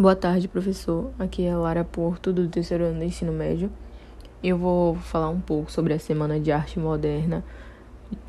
Boa 0.00 0.14
tarde, 0.14 0.46
professor. 0.46 1.10
Aqui 1.18 1.44
é 1.44 1.56
Lara 1.56 1.82
Porto, 1.82 2.32
do 2.32 2.46
terceiro 2.46 2.84
ano 2.84 3.00
do 3.00 3.04
ensino 3.04 3.32
médio. 3.32 3.68
Eu 4.40 4.56
vou 4.56 4.94
falar 4.94 5.28
um 5.28 5.40
pouco 5.40 5.72
sobre 5.72 5.92
a 5.92 5.98
Semana 5.98 6.38
de 6.38 6.52
Arte 6.52 6.78
Moderna 6.78 7.44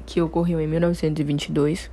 que 0.03 0.19
ocorreu 0.19 0.59
em 0.59 0.65
1922, 0.65 1.91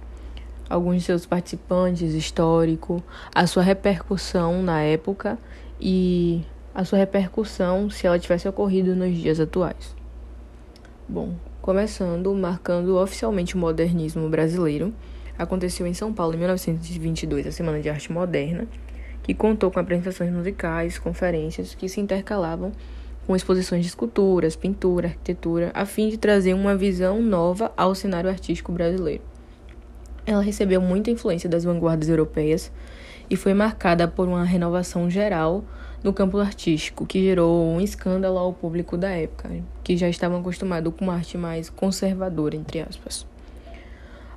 alguns 0.70 0.96
de 0.96 1.02
seus 1.02 1.26
participantes, 1.26 2.14
histórico, 2.14 3.02
a 3.34 3.46
sua 3.46 3.62
repercussão 3.62 4.62
na 4.62 4.80
época 4.80 5.38
e 5.78 6.42
a 6.74 6.82
sua 6.82 6.98
repercussão 6.98 7.90
se 7.90 8.06
ela 8.06 8.18
tivesse 8.18 8.48
ocorrido 8.48 8.96
nos 8.96 9.14
dias 9.14 9.38
atuais. 9.38 9.94
Bom, 11.06 11.34
começando, 11.60 12.34
marcando 12.34 12.96
oficialmente 12.96 13.54
o 13.54 13.58
modernismo 13.58 14.26
brasileiro, 14.30 14.94
aconteceu 15.38 15.86
em 15.86 15.92
São 15.92 16.14
Paulo 16.14 16.34
em 16.34 16.38
1922 16.38 17.46
a 17.46 17.52
Semana 17.52 17.78
de 17.78 17.90
Arte 17.90 18.10
Moderna 18.10 18.66
que 19.26 19.34
contou 19.34 19.72
com 19.72 19.80
apresentações 19.80 20.30
musicais, 20.30 21.00
conferências 21.00 21.74
que 21.74 21.88
se 21.88 22.00
intercalavam 22.00 22.70
com 23.26 23.34
exposições 23.34 23.82
de 23.82 23.88
esculturas, 23.88 24.54
pintura, 24.54 25.08
arquitetura, 25.08 25.72
a 25.74 25.84
fim 25.84 26.08
de 26.08 26.16
trazer 26.16 26.54
uma 26.54 26.76
visão 26.76 27.20
nova 27.20 27.72
ao 27.76 27.92
cenário 27.92 28.30
artístico 28.30 28.70
brasileiro. 28.70 29.24
Ela 30.24 30.40
recebeu 30.40 30.80
muita 30.80 31.10
influência 31.10 31.50
das 31.50 31.64
vanguardas 31.64 32.08
europeias 32.08 32.70
e 33.28 33.34
foi 33.34 33.52
marcada 33.52 34.06
por 34.06 34.28
uma 34.28 34.44
renovação 34.44 35.10
geral 35.10 35.64
no 36.04 36.12
campo 36.12 36.38
artístico, 36.38 37.04
que 37.04 37.20
gerou 37.20 37.66
um 37.66 37.80
escândalo 37.80 38.38
ao 38.38 38.52
público 38.52 38.96
da 38.96 39.10
época, 39.10 39.50
que 39.82 39.96
já 39.96 40.08
estavam 40.08 40.38
acostumados 40.38 40.94
com 40.96 41.04
uma 41.04 41.14
arte 41.14 41.36
mais 41.36 41.68
conservadora, 41.68 42.54
entre 42.54 42.80
aspas. 42.80 43.26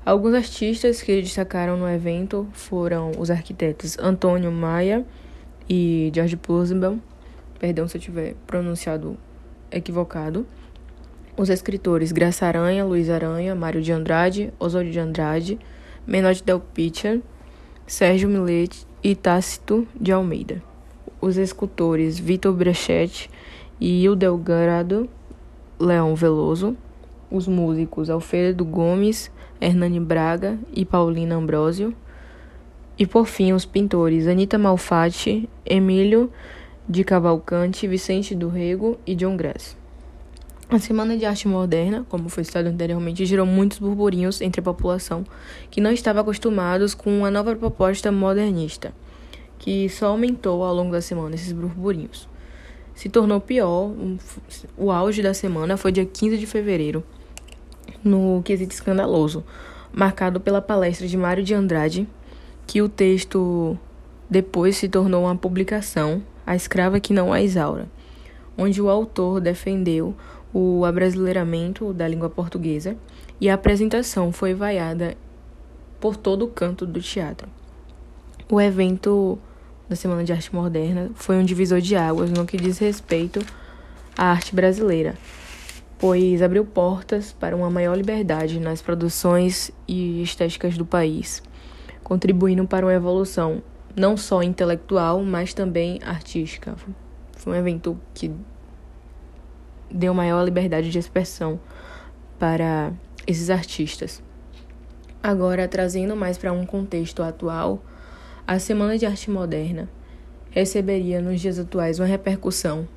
Alguns 0.06 0.34
artistas 0.34 1.02
que 1.02 1.22
destacaram 1.22 1.78
no 1.78 1.88
evento 1.88 2.48
foram 2.54 3.12
os 3.18 3.30
arquitetos 3.30 3.98
Antônio 4.00 4.52
Maia 4.52 5.06
e 5.70 6.10
George 6.16 6.38
Purzbel, 6.38 6.98
perdão 7.60 7.88
se 7.88 7.98
eu 7.98 8.02
tiver 8.02 8.36
pronunciado 8.48 9.18
equivocado, 9.70 10.48
os 11.38 11.50
escritores 11.50 12.12
Graça 12.12 12.46
Aranha, 12.46 12.84
Luiz 12.86 13.10
Aranha, 13.10 13.54
Mário 13.54 13.82
de 13.82 13.92
Andrade, 13.92 14.54
Oswald 14.60 14.90
de 14.90 15.00
Andrade, 15.00 15.60
Menotti 16.08 16.44
Del 16.44 16.60
Pitcher, 16.60 17.22
Sérgio 17.86 18.30
Millet 18.30 18.86
e 19.04 19.16
Tácito 19.16 19.88
de 20.00 20.12
Almeida. 20.12 20.62
Os 21.22 21.38
escultores 21.38 22.18
Vitor 22.18 22.54
Brechetti 22.54 23.30
e 23.80 24.04
Hildelgardo 24.04 25.10
Leão 25.80 26.16
Veloso, 26.16 26.76
os 27.32 27.48
músicos 27.48 28.10
Alfredo 28.10 28.66
Gomes, 28.66 29.32
Hernani 29.62 30.00
Braga 30.00 30.58
e 30.74 30.86
Paulina 30.86 31.36
Ambrosio. 31.36 31.94
E 32.98 33.06
por 33.06 33.26
fim, 33.26 33.54
os 33.54 33.66
pintores 33.66 34.28
Anita 34.28 34.58
Malfatti, 34.58 35.50
Emílio 35.66 36.32
de 36.88 37.04
Cavalcante, 37.04 37.88
Vicente 37.88 38.34
do 38.34 38.50
Rego 38.50 38.98
e 39.06 39.16
John 39.16 39.38
Grass. 39.38 39.78
A 40.72 40.78
Semana 40.78 41.18
de 41.18 41.26
Arte 41.26 41.48
Moderna, 41.48 42.06
como 42.10 42.30
foi 42.30 42.44
citado 42.44 42.70
anteriormente, 42.70 43.26
gerou 43.26 43.46
muitos 43.46 43.80
burburinhos 43.80 44.40
entre 44.40 44.62
a 44.62 44.64
população 44.64 45.26
que 45.72 45.82
não 45.82 45.92
estava 45.92 46.22
acostumados 46.22 46.94
com 46.94 47.10
uma 47.10 47.32
nova 47.32 47.56
proposta 47.56 48.12
modernista, 48.12 48.94
que 49.58 49.90
só 49.90 50.08
aumentou 50.08 50.64
ao 50.64 50.76
longo 50.76 50.92
da 50.92 51.02
semana 51.02 51.34
esses 51.34 51.52
burburinhos. 51.52 52.30
Se 52.94 53.10
tornou 53.10 53.40
pior, 53.40 53.92
o 54.78 54.92
auge 54.92 55.24
da 55.24 55.34
semana 55.34 55.78
foi 55.78 55.92
dia 55.92 56.06
15 56.06 56.38
de 56.38 56.46
fevereiro, 56.46 57.04
no 58.04 58.42
quesito 58.44 58.74
escandaloso, 58.74 59.44
marcado 59.92 60.40
pela 60.40 60.62
palestra 60.62 61.08
de 61.08 61.18
Mário 61.18 61.44
de 61.44 61.54
Andrade, 61.54 62.08
que 62.66 62.82
o 62.82 62.90
texto 62.90 63.78
depois 64.30 64.78
se 64.78 64.88
tornou 64.88 65.24
uma 65.24 65.36
publicação, 65.36 66.22
A 66.46 66.56
Escrava 66.56 67.00
que 67.00 67.14
Não 67.14 67.34
a 67.34 67.42
Isaura, 67.42 67.88
onde 68.58 68.82
o 68.82 68.90
autor 68.90 69.42
defendeu 69.42 70.16
o 70.54 70.84
abrasileiramento 70.86 71.94
da 71.94 72.08
língua 72.08 72.30
portuguesa 72.30 72.96
e 73.40 73.50
a 73.50 73.54
apresentação 73.54 74.32
foi 74.32 74.54
vaiada 74.54 75.16
por 76.00 76.16
todo 76.16 76.46
o 76.46 76.48
canto 76.48 76.86
do 76.86 77.02
teatro. 77.02 77.48
O 78.52 78.60
evento 78.60 79.38
da 79.88 79.96
Semana 79.96 80.24
de 80.24 80.32
Arte 80.32 80.54
Moderna 80.54 81.12
foi 81.16 81.38
um 81.38 81.44
divisor 81.44 81.82
de 81.82 81.96
águas 81.96 82.32
no 82.32 82.46
que 82.46 82.58
diz 82.58 82.78
respeito 82.78 83.44
à 84.18 84.26
arte 84.32 84.56
brasileira, 84.56 85.16
pois 86.00 86.42
abriu 86.42 86.66
portas 86.66 87.34
para 87.34 87.56
uma 87.56 87.70
maior 87.70 87.96
liberdade 87.96 88.58
nas 88.58 88.82
produções 88.82 89.70
e 89.86 90.24
estéticas 90.24 90.78
do 90.78 90.86
país, 90.86 91.44
contribuindo 92.04 92.66
para 92.66 92.86
uma 92.86 92.94
evolução 92.94 93.62
não 93.96 94.16
só 94.16 94.42
intelectual, 94.42 95.22
mas 95.22 95.54
também 95.54 96.00
artística. 96.02 96.74
Foi 97.36 97.54
um 97.54 97.56
evento 97.56 98.00
que 98.14 98.32
deu 99.92 100.14
maior 100.14 100.42
liberdade 100.44 100.90
de 100.90 100.98
expressão 100.98 101.60
para 102.40 102.94
esses 103.28 103.50
artistas. 103.50 104.24
Agora, 105.22 105.68
trazendo 105.68 106.16
mais 106.16 106.38
para 106.38 106.54
um 106.54 106.66
contexto 106.66 107.22
atual, 107.22 107.84
a 108.48 108.58
Semana 108.58 108.98
de 108.98 109.06
Arte 109.06 109.30
Moderna 109.30 109.90
receberia 110.50 111.22
nos 111.22 111.42
dias 111.42 111.60
atuais 111.60 112.00
uma 112.00 112.06
repercussão 112.06 112.88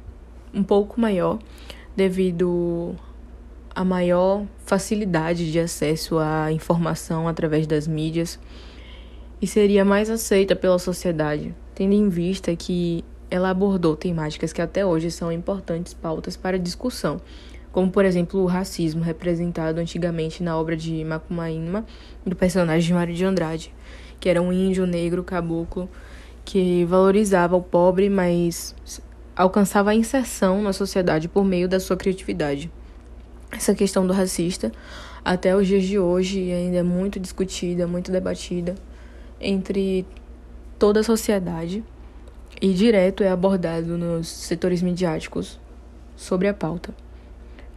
um 0.55 0.63
pouco 0.63 1.01
maior 1.01 1.39
devido 1.97 2.95
à 3.75 3.85
maior 3.85 4.45
facilidade 4.65 5.51
de 5.51 5.59
acesso 5.59 6.19
à 6.19 6.53
informação 6.53 7.27
através 7.29 7.67
das 7.67 7.87
mídias 7.87 8.39
e 9.41 9.47
seria 9.47 9.85
mais 9.85 10.09
aceita 10.09 10.55
pela 10.55 10.79
sociedade, 10.79 11.55
tendo 11.75 11.95
em 11.95 12.09
vista 12.09 12.55
que 12.55 13.05
ela 13.31 13.51
abordou 13.51 13.97
temáticas 13.97 14.53
que 14.53 14.63
até 14.63 14.85
hoje 14.85 15.11
são 15.11 15.33
importantes 15.33 15.95
pautas 15.95 16.37
para 16.37 16.59
discussão, 16.59 17.21
como 17.73 17.91
por 17.91 18.05
exemplo 18.05 18.41
o 18.41 18.47
racismo 18.47 19.03
representado 19.03 19.81
antigamente 19.81 20.43
na 20.43 20.57
obra 20.57 20.77
de 20.77 21.03
Macumaíma 21.05 21.85
do 22.25 22.37
personagem 22.37 22.87
de 22.87 22.95
Mário 22.95 23.15
de 23.15 23.25
Andrade, 23.25 23.75
que 24.21 24.29
era 24.29 24.41
um 24.41 24.53
índio 24.53 24.87
negro 24.87 25.25
caboclo 25.25 25.89
que 26.45 26.85
valorizava 26.85 27.57
o 27.57 27.63
pobre, 27.63 28.11
mas 28.11 28.75
alcançava 29.37 29.91
a 29.91 29.95
inserção 29.95 30.63
na 30.63 30.73
sociedade 30.73 31.29
por 31.29 31.45
meio 31.45 31.69
da 31.69 31.81
sua 31.81 31.97
criatividade. 31.97 32.71
Essa 33.51 33.75
questão 33.75 34.07
do 34.07 34.13
racista, 34.13 34.73
até 35.25 35.55
os 35.57 35.67
dias 35.67 35.85
de 35.85 35.99
hoje, 35.99 36.51
ainda 36.51 36.79
é 36.79 36.83
muito 36.83 37.21
discutida, 37.21 37.87
muito 37.87 38.11
debatida 38.11 38.75
entre 39.41 40.07
toda 40.79 41.01
a 41.01 41.05
sociedade 41.05 41.85
e 42.61 42.73
direto 42.73 43.23
é 43.23 43.29
abordado 43.29 43.99
nos 43.99 44.29
setores 44.29 44.83
midiáticos 44.83 45.61
sobre 46.17 46.49
a 46.49 46.55
pauta. 46.55 46.95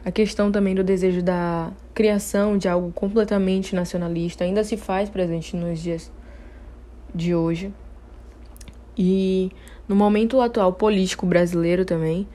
A 0.04 0.12
questão 0.12 0.52
também 0.52 0.76
do 0.76 0.84
desejo 0.84 1.24
da 1.24 1.72
criação 1.94 2.58
de 2.58 2.68
algo 2.68 2.92
completamente 2.92 3.76
nacionalista 3.76 4.44
ainda 4.44 4.64
se 4.64 4.78
faz 4.78 5.10
presente 5.10 5.56
nos 5.56 5.80
dias 5.80 6.12
de 7.14 7.34
hoje. 7.34 7.74
E 8.98 9.52
no 9.88 9.96
momento 9.96 10.40
atual 10.42 10.74
político 10.74 11.26
brasileiro 11.26 11.86
também, 11.86 12.28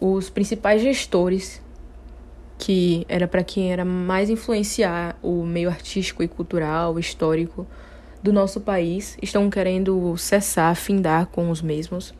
os 0.00 0.30
principais 0.30 0.82
gestores 0.82 1.62
que 2.58 3.04
era 3.08 3.28
para 3.28 3.44
quem 3.44 3.72
era 3.72 3.84
mais 3.84 4.30
influenciar 4.30 5.18
o 5.22 5.44
meio 5.44 5.68
artístico 5.68 6.22
e 6.22 6.28
cultural, 6.28 6.98
histórico 6.98 7.66
do 8.22 8.32
nosso 8.32 8.60
país, 8.60 9.16
estão 9.22 9.48
querendo 9.50 10.16
cessar, 10.16 10.74
findar 10.74 11.26
com 11.26 11.50
os 11.50 11.60
mesmos. 11.60 12.14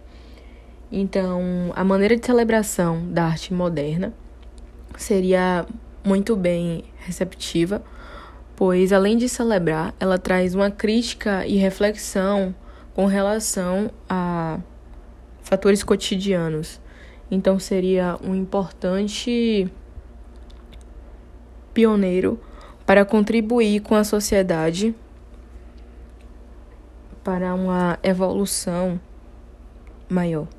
Então, 0.93 1.73
a 1.75 1.83
maneira 1.83 2.17
de 2.17 2.25
celebração 2.25 3.11
da 3.11 3.25
arte 3.25 3.53
moderna 3.53 4.13
seria 4.97 5.67
muito 6.05 6.37
bem 6.37 6.85
receptiva, 6.99 7.83
pois 8.55 8.93
além 8.93 9.17
de 9.17 9.29
celebrar, 9.29 9.95
ela 9.99 10.19
traz 10.19 10.55
uma 10.55 10.71
crítica 10.71 11.47
e 11.47 11.57
reflexão 11.57 12.55
com 12.97 13.05
relação 13.05 13.91
a 14.09 14.59
fatores 15.43 15.83
cotidianos. 15.83 16.81
Então 17.31 17.59
seria 17.59 18.17
um 18.25 18.35
importante 18.35 19.71
pioneiro 21.75 22.41
para 22.87 23.05
contribuir 23.05 23.81
com 23.81 23.95
a 23.95 24.03
sociedade 24.03 24.95
para 27.23 27.55
uma 27.55 27.99
evolução 28.03 28.99
maior. 30.09 30.56